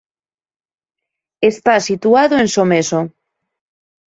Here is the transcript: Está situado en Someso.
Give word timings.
Está 1.51 1.73
situado 1.89 2.33
en 2.43 2.47
Someso. 2.55 2.99